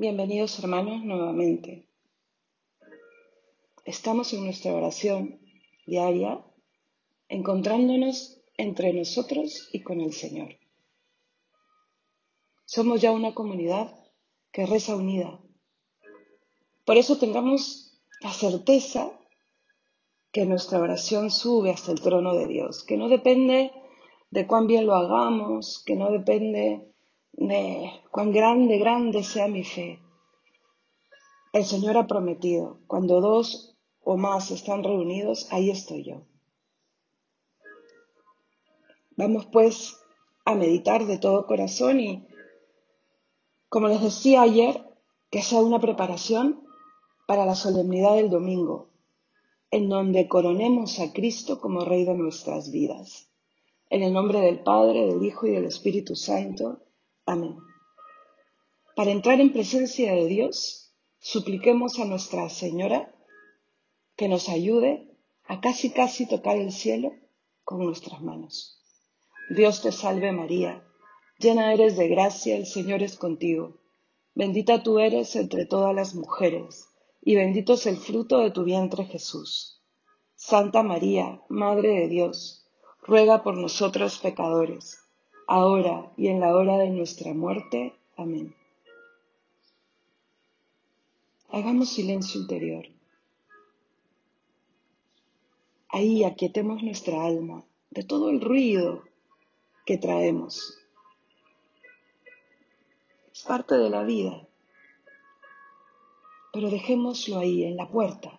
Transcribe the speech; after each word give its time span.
Bienvenidos 0.00 0.58
hermanos 0.58 1.04
nuevamente. 1.04 1.86
Estamos 3.84 4.32
en 4.32 4.44
nuestra 4.46 4.72
oración 4.72 5.42
diaria 5.84 6.42
encontrándonos 7.28 8.40
entre 8.56 8.94
nosotros 8.94 9.68
y 9.74 9.82
con 9.82 10.00
el 10.00 10.14
Señor. 10.14 10.56
Somos 12.64 13.02
ya 13.02 13.12
una 13.12 13.34
comunidad 13.34 13.94
que 14.52 14.64
reza 14.64 14.96
unida. 14.96 15.38
Por 16.86 16.96
eso 16.96 17.18
tengamos 17.18 18.00
la 18.22 18.32
certeza 18.32 19.12
que 20.32 20.46
nuestra 20.46 20.78
oración 20.78 21.30
sube 21.30 21.72
hasta 21.72 21.92
el 21.92 22.00
trono 22.00 22.34
de 22.36 22.46
Dios, 22.46 22.84
que 22.84 22.96
no 22.96 23.10
depende 23.10 23.70
de 24.30 24.46
cuán 24.46 24.66
bien 24.66 24.86
lo 24.86 24.94
hagamos, 24.94 25.82
que 25.84 25.94
no 25.94 26.10
depende 26.10 26.90
cuán 28.10 28.32
grande, 28.32 28.78
grande 28.78 29.22
sea 29.22 29.48
mi 29.48 29.64
fe. 29.64 29.98
El 31.52 31.64
Señor 31.64 31.96
ha 31.96 32.06
prometido, 32.06 32.78
cuando 32.86 33.20
dos 33.20 33.76
o 34.02 34.16
más 34.16 34.50
están 34.50 34.84
reunidos, 34.84 35.48
ahí 35.50 35.70
estoy 35.70 36.04
yo. 36.04 36.22
Vamos 39.16 39.46
pues 39.46 39.96
a 40.44 40.54
meditar 40.54 41.06
de 41.06 41.18
todo 41.18 41.46
corazón 41.46 42.00
y, 42.00 42.26
como 43.68 43.88
les 43.88 44.00
decía 44.00 44.42
ayer, 44.42 44.82
que 45.30 45.42
sea 45.42 45.60
una 45.60 45.78
preparación 45.78 46.66
para 47.26 47.46
la 47.46 47.54
solemnidad 47.54 48.16
del 48.16 48.30
domingo, 48.30 48.88
en 49.70 49.88
donde 49.88 50.26
coronemos 50.26 50.98
a 51.00 51.12
Cristo 51.12 51.60
como 51.60 51.84
Rey 51.84 52.04
de 52.04 52.14
nuestras 52.14 52.70
vidas. 52.70 53.28
En 53.88 54.02
el 54.02 54.12
nombre 54.12 54.40
del 54.40 54.60
Padre, 54.60 55.06
del 55.06 55.22
Hijo 55.24 55.46
y 55.46 55.50
del 55.50 55.64
Espíritu 55.64 56.16
Santo. 56.16 56.80
Amén. 57.34 57.56
Para 58.96 59.12
entrar 59.12 59.40
en 59.40 59.52
presencia 59.52 60.12
de 60.12 60.26
Dios, 60.26 60.92
supliquemos 61.20 62.00
a 62.00 62.04
Nuestra 62.04 62.48
Señora 62.48 63.14
que 64.16 64.26
nos 64.26 64.48
ayude 64.48 65.16
a 65.44 65.60
casi 65.60 65.92
casi 65.92 66.26
tocar 66.26 66.56
el 66.56 66.72
cielo 66.72 67.12
con 67.62 67.84
nuestras 67.84 68.20
manos. 68.20 68.82
Dios 69.48 69.80
te 69.80 69.92
salve 69.92 70.32
María, 70.32 70.82
llena 71.38 71.72
eres 71.72 71.96
de 71.96 72.08
gracia, 72.08 72.56
el 72.56 72.66
Señor 72.66 73.00
es 73.00 73.16
contigo. 73.16 73.76
Bendita 74.34 74.82
tú 74.82 74.98
eres 74.98 75.36
entre 75.36 75.66
todas 75.66 75.94
las 75.94 76.16
mujeres, 76.16 76.88
y 77.22 77.36
bendito 77.36 77.74
es 77.74 77.86
el 77.86 77.98
fruto 77.98 78.38
de 78.38 78.50
tu 78.50 78.64
vientre 78.64 79.04
Jesús. 79.04 79.84
Santa 80.34 80.82
María, 80.82 81.40
Madre 81.48 81.90
de 81.90 82.08
Dios, 82.08 82.66
ruega 83.02 83.44
por 83.44 83.56
nosotros 83.56 84.18
pecadores 84.18 84.98
ahora 85.50 86.12
y 86.16 86.28
en 86.28 86.38
la 86.38 86.54
hora 86.54 86.78
de 86.78 86.90
nuestra 86.90 87.34
muerte. 87.34 87.92
Amén. 88.16 88.54
Hagamos 91.50 91.88
silencio 91.88 92.40
interior. 92.40 92.86
Ahí 95.88 96.22
aquietemos 96.22 96.84
nuestra 96.84 97.24
alma 97.24 97.64
de 97.90 98.04
todo 98.04 98.30
el 98.30 98.40
ruido 98.40 99.02
que 99.84 99.98
traemos. 99.98 100.78
Es 103.34 103.42
parte 103.42 103.74
de 103.74 103.90
la 103.90 104.04
vida, 104.04 104.46
pero 106.52 106.70
dejémoslo 106.70 107.40
ahí, 107.40 107.64
en 107.64 107.76
la 107.76 107.88
puerta. 107.88 108.38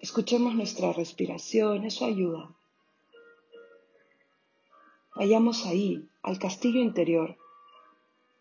Escuchemos 0.00 0.54
nuestra 0.54 0.94
respiración, 0.94 1.84
eso 1.84 2.06
ayuda. 2.06 2.56
Vayamos 5.20 5.66
ahí, 5.66 6.08
al 6.22 6.38
castillo 6.38 6.80
interior, 6.80 7.36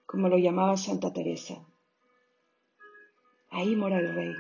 como 0.06 0.30
lo 0.30 0.38
llamaba 0.38 0.78
Santa 0.78 1.12
Teresa. 1.12 1.56
Ahí 3.50 3.76
mora 3.76 4.00
el 4.00 4.16
rey. 4.16 4.34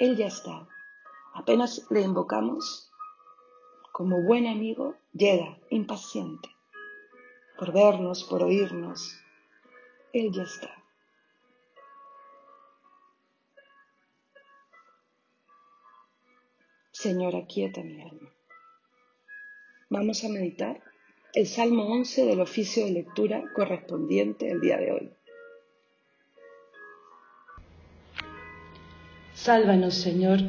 Él 0.00 0.16
ya 0.16 0.26
está. 0.26 0.66
Apenas 1.32 1.86
le 1.90 2.00
invocamos, 2.00 2.90
como 3.92 4.24
buen 4.24 4.48
amigo, 4.48 4.96
llega, 5.12 5.56
impaciente 5.70 6.55
por 7.58 7.72
vernos, 7.72 8.24
por 8.24 8.42
oírnos. 8.42 9.18
Él 10.12 10.30
ya 10.32 10.42
está. 10.42 10.70
Señora, 16.92 17.46
quieta 17.46 17.82
mi 17.82 18.00
alma. 18.00 18.32
Vamos 19.90 20.24
a 20.24 20.28
meditar 20.28 20.82
el 21.34 21.46
Salmo 21.46 21.84
11 21.84 22.24
del 22.24 22.40
oficio 22.40 22.84
de 22.84 22.92
lectura 22.92 23.44
correspondiente 23.54 24.50
el 24.50 24.60
día 24.60 24.78
de 24.78 24.92
hoy. 24.92 25.10
Sálvanos, 29.34 29.94
Señor, 29.94 30.40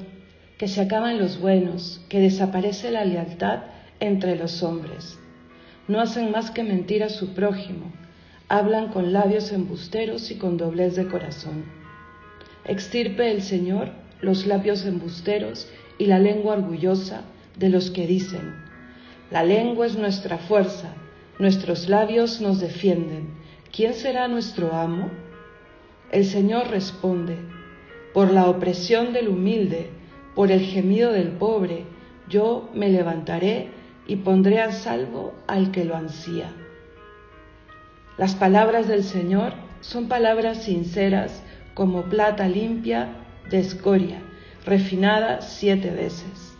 que 0.57 0.69
se 0.69 0.81
acaban 0.81 1.19
los 1.19 1.41
buenos, 1.41 2.03
que 2.09 2.19
desaparece 2.19 2.89
la 2.89 3.03
lealtad 3.03 3.65
entre 3.99 4.37
los 4.37 4.63
hombres 4.63 5.19
no 5.87 5.99
hacen 6.01 6.31
más 6.31 6.51
que 6.51 6.63
mentir 6.63 7.03
a 7.03 7.09
su 7.09 7.33
prójimo, 7.33 7.91
hablan 8.49 8.89
con 8.89 9.13
labios 9.13 9.51
embusteros 9.51 10.31
y 10.31 10.35
con 10.35 10.57
doblez 10.57 10.95
de 10.95 11.07
corazón. 11.07 11.65
Extirpe 12.65 13.31
el 13.31 13.41
Señor 13.41 13.91
los 14.21 14.45
labios 14.45 14.85
embusteros 14.85 15.69
y 15.97 16.05
la 16.05 16.19
lengua 16.19 16.55
orgullosa 16.55 17.21
de 17.57 17.69
los 17.69 17.91
que 17.91 18.07
dicen, 18.07 18.55
la 19.31 19.43
lengua 19.43 19.85
es 19.85 19.97
nuestra 19.97 20.37
fuerza, 20.37 20.93
nuestros 21.39 21.89
labios 21.89 22.41
nos 22.41 22.59
defienden, 22.59 23.29
¿quién 23.71 23.93
será 23.93 24.27
nuestro 24.27 24.73
amo? 24.73 25.09
El 26.11 26.25
Señor 26.25 26.69
responde, 26.69 27.37
por 28.13 28.31
la 28.31 28.49
opresión 28.49 29.13
del 29.13 29.27
humilde, 29.27 29.89
por 30.33 30.51
el 30.51 30.61
gemido 30.61 31.11
del 31.11 31.29
pobre, 31.29 31.83
yo 32.29 32.69
me 32.73 32.89
levantaré 32.89 33.69
y 34.07 34.17
pondré 34.17 34.61
a 34.61 34.71
salvo 34.71 35.33
al 35.47 35.71
que 35.71 35.85
lo 35.85 35.95
ansía. 35.95 36.51
Las 38.17 38.35
palabras 38.35 38.87
del 38.87 39.03
Señor 39.03 39.53
son 39.81 40.07
palabras 40.07 40.63
sinceras 40.63 41.43
como 41.73 42.03
plata 42.03 42.47
limpia 42.47 43.09
de 43.49 43.59
escoria, 43.59 44.21
refinada 44.65 45.41
siete 45.41 45.91
veces. 45.91 46.57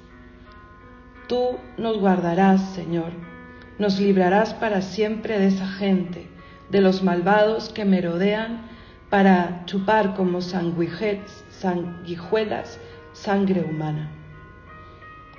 Tú 1.28 1.58
nos 1.78 2.00
guardarás, 2.00 2.62
Señor, 2.76 3.12
nos 3.80 4.00
librarás 4.00 4.54
para 4.54 4.82
siempre 4.82 5.40
de 5.40 5.48
esa 5.48 5.68
gente, 5.68 6.28
de 6.70 6.82
los 6.82 7.02
malvados 7.02 7.70
que 7.70 7.86
merodean 7.86 8.68
para 9.10 9.64
chupar 9.66 10.16
como 10.16 10.42
sanguijuelas 10.42 12.80
sangre 13.14 13.62
humana. 13.62 14.17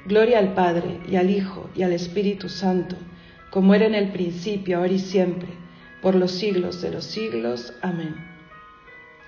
Gloria 0.08 0.38
al 0.38 0.54
Padre 0.54 1.00
y 1.06 1.16
al 1.16 1.28
Hijo 1.28 1.69
y 1.74 1.82
al 1.82 1.92
Espíritu 1.92 2.48
Santo, 2.48 2.96
como 3.50 3.74
era 3.74 3.84
en 3.84 3.94
el 3.94 4.10
principio, 4.10 4.78
ahora 4.78 4.94
y 4.94 4.98
siempre, 4.98 5.50
por 6.00 6.14
los 6.14 6.30
siglos 6.30 6.80
de 6.80 6.91
los 6.91 7.04
siglos. 7.04 7.74
Amén. 7.82 8.14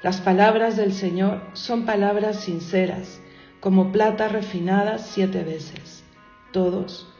Las 0.03 0.23
palabras 0.23 0.79
del 0.79 0.95
Señor 0.95 1.43
son 1.53 1.85
palabras 1.85 2.41
sinceras, 2.41 3.21
como 3.61 3.93
plata 3.93 4.29
refinada 4.29 4.97
siete 4.97 5.45
veces. 5.45 6.03
Todos. 6.51 7.13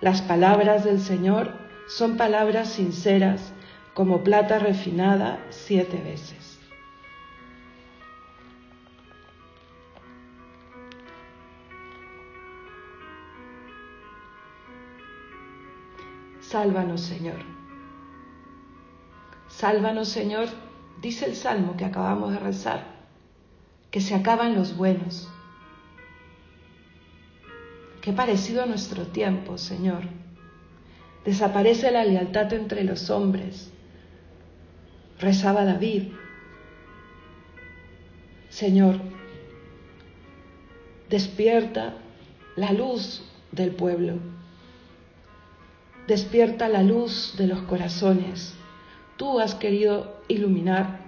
Las 0.00 0.22
palabras 0.22 0.84
del 0.84 0.98
Señor 0.98 1.52
son 1.86 2.16
palabras 2.16 2.70
sinceras, 2.70 3.52
como 3.92 4.24
plata 4.24 4.58
refinada 4.58 5.44
siete 5.50 6.00
veces. 6.02 6.53
Sálvanos, 16.54 17.00
Señor. 17.00 17.40
Sálvanos, 19.48 20.06
Señor, 20.06 20.46
dice 21.02 21.26
el 21.26 21.34
salmo 21.34 21.76
que 21.76 21.84
acabamos 21.84 22.30
de 22.30 22.38
rezar, 22.38 22.84
que 23.90 24.00
se 24.00 24.14
acaban 24.14 24.54
los 24.54 24.76
buenos. 24.76 25.28
Qué 28.02 28.12
parecido 28.12 28.62
a 28.62 28.66
nuestro 28.66 29.08
tiempo, 29.08 29.58
Señor. 29.58 30.02
Desaparece 31.24 31.90
la 31.90 32.04
lealtad 32.04 32.52
entre 32.52 32.84
los 32.84 33.10
hombres. 33.10 33.72
Rezaba 35.18 35.64
David. 35.64 36.12
Señor, 38.48 39.00
despierta 41.10 41.94
la 42.54 42.70
luz 42.70 43.28
del 43.50 43.72
pueblo 43.72 44.20
despierta 46.06 46.68
la 46.68 46.82
luz 46.82 47.34
de 47.36 47.46
los 47.46 47.62
corazones. 47.62 48.54
Tú 49.16 49.40
has 49.40 49.54
querido 49.54 50.20
iluminar 50.28 51.00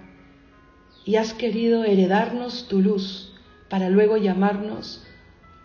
y 1.05 1.15
has 1.15 1.33
querido 1.33 1.83
heredarnos 1.83 2.67
tu 2.67 2.81
luz 2.81 3.33
para 3.69 3.89
luego 3.89 4.17
llamarnos 4.17 5.03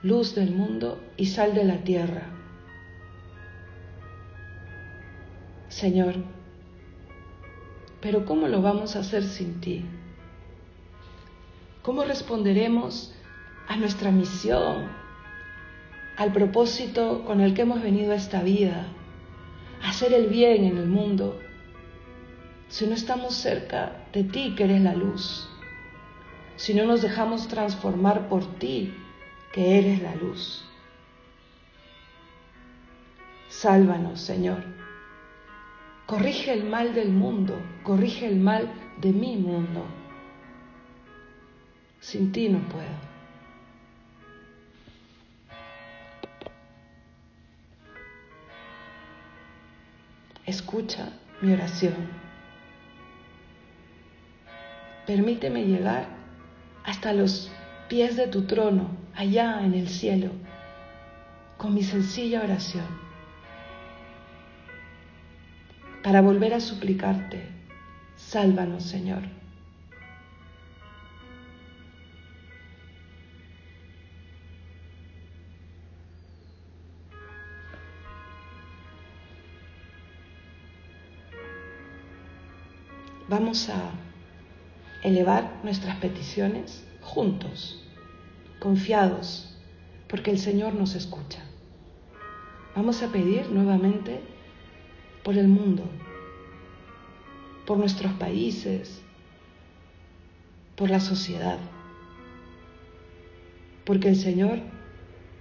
luz 0.02 0.34
del 0.34 0.50
mundo 0.50 1.00
y 1.16 1.26
sal 1.26 1.54
de 1.54 1.64
la 1.64 1.78
tierra. 1.78 2.26
Señor, 5.68 6.16
pero 8.00 8.26
¿cómo 8.26 8.48
lo 8.48 8.60
vamos 8.60 8.96
a 8.96 9.00
hacer 9.00 9.22
sin 9.22 9.60
ti? 9.60 9.84
¿Cómo 11.82 12.04
responderemos 12.04 13.14
a 13.68 13.76
nuestra 13.76 14.10
misión, 14.10 14.88
al 16.16 16.32
propósito 16.32 17.24
con 17.24 17.40
el 17.40 17.54
que 17.54 17.62
hemos 17.62 17.82
venido 17.82 18.12
a 18.12 18.16
esta 18.16 18.42
vida, 18.42 18.86
hacer 19.82 20.12
el 20.12 20.26
bien 20.26 20.64
en 20.64 20.78
el 20.78 20.86
mundo, 20.86 21.40
si 22.68 22.86
no 22.86 22.94
estamos 22.94 23.34
cerca 23.34 24.06
de 24.12 24.24
ti 24.24 24.54
que 24.56 24.64
eres 24.64 24.80
la 24.80 24.94
luz, 24.94 25.48
si 26.56 26.74
no 26.74 26.84
nos 26.84 27.02
dejamos 27.02 27.48
transformar 27.48 28.28
por 28.28 28.58
ti 28.58 28.94
que 29.52 29.78
eres 29.78 30.02
la 30.02 30.14
luz. 30.14 30.64
Sálvanos, 33.48 34.20
Señor. 34.20 34.64
Corrige 36.06 36.52
el 36.52 36.64
mal 36.64 36.94
del 36.94 37.10
mundo, 37.10 37.54
corrige 37.82 38.26
el 38.26 38.36
mal 38.36 38.72
de 39.00 39.12
mi 39.12 39.36
mundo. 39.36 39.84
Sin 42.00 42.32
ti 42.32 42.48
no 42.48 42.58
puedo. 42.68 43.11
Escucha 50.52 51.08
mi 51.40 51.50
oración. 51.54 51.94
Permíteme 55.06 55.64
llegar 55.64 56.08
hasta 56.84 57.14
los 57.14 57.50
pies 57.88 58.16
de 58.16 58.26
tu 58.26 58.42
trono, 58.42 58.90
allá 59.14 59.64
en 59.64 59.72
el 59.72 59.88
cielo, 59.88 60.30
con 61.56 61.72
mi 61.72 61.82
sencilla 61.82 62.42
oración, 62.42 62.84
para 66.02 66.20
volver 66.20 66.52
a 66.52 66.60
suplicarte, 66.60 67.48
sálvanos 68.16 68.82
Señor. 68.82 69.22
Vamos 83.32 83.70
a 83.70 83.92
elevar 85.02 85.60
nuestras 85.62 85.96
peticiones 85.96 86.86
juntos, 87.00 87.82
confiados, 88.60 89.56
porque 90.06 90.30
el 90.30 90.38
Señor 90.38 90.74
nos 90.74 90.94
escucha. 90.94 91.42
Vamos 92.76 93.02
a 93.02 93.10
pedir 93.10 93.48
nuevamente 93.48 94.20
por 95.24 95.38
el 95.38 95.48
mundo, 95.48 95.84
por 97.64 97.78
nuestros 97.78 98.12
países, 98.12 99.00
por 100.76 100.90
la 100.90 101.00
sociedad, 101.00 101.58
porque 103.86 104.10
el 104.10 104.16
Señor 104.16 104.58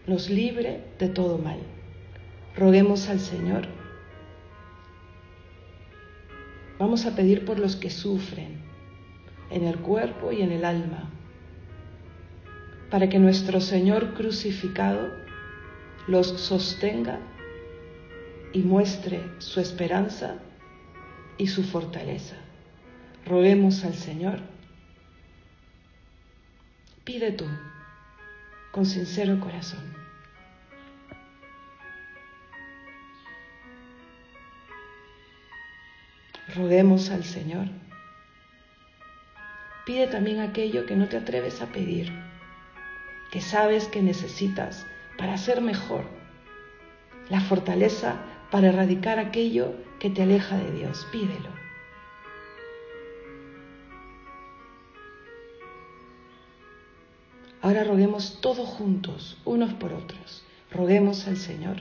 nos 0.08 0.30
libre 0.30 0.82
de 0.98 1.10
todo 1.10 1.38
mal. 1.40 1.60
Roguemos 2.56 3.10
al 3.10 3.20
Señor 3.20 3.81
Vamos 6.82 7.06
a 7.06 7.16
pedir 7.16 7.46
por 7.46 7.60
los 7.60 7.76
que 7.76 7.92
sufren 7.92 8.60
en 9.52 9.66
el 9.66 9.78
cuerpo 9.78 10.32
y 10.32 10.42
en 10.42 10.52
el 10.52 10.66
alma, 10.66 11.12
para 12.90 13.08
que 13.08 13.20
nuestro 13.20 13.62
Señor 13.62 14.16
crucificado 14.16 15.12
los 16.08 16.30
sostenga 16.42 17.20
y 18.52 18.64
muestre 18.64 19.22
su 19.38 19.60
esperanza 19.60 20.40
y 21.38 21.46
su 21.46 21.62
fortaleza. 21.62 22.38
Roguemos 23.28 23.86
al 23.86 23.94
Señor. 23.94 24.40
Pide 27.04 27.32
tú 27.32 27.46
con 28.72 28.88
sincero 28.88 29.40
corazón. 29.40 30.01
Roguemos 36.56 37.10
al 37.12 37.24
Señor. 37.24 37.68
Pide 39.86 40.08
también 40.08 40.40
aquello 40.40 40.86
que 40.86 40.96
no 40.96 41.08
te 41.08 41.18
atreves 41.18 41.62
a 41.62 41.68
pedir, 41.68 42.12
que 43.32 43.42
sabes 43.42 43.88
que 43.88 44.02
necesitas 44.02 44.86
para 45.18 45.38
ser 45.38 45.62
mejor, 45.62 46.04
la 47.30 47.40
fortaleza 47.40 48.18
para 48.52 48.68
erradicar 48.68 49.18
aquello 49.18 49.74
que 50.00 50.10
te 50.10 50.24
aleja 50.24 50.58
de 50.58 50.72
Dios. 50.72 51.08
Pídelo. 51.12 51.50
Ahora 57.62 57.84
roguemos 57.84 58.42
todos 58.42 58.68
juntos, 58.68 59.40
unos 59.46 59.74
por 59.74 59.94
otros. 59.94 60.44
Roguemos 60.72 61.28
al 61.28 61.38
Señor. 61.38 61.78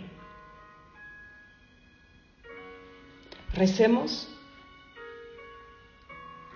Recemos 3.54 4.28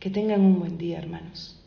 Que 0.00 0.10
tengan 0.10 0.40
un 0.40 0.58
buen 0.58 0.78
día, 0.78 0.98
hermanos. 0.98 1.59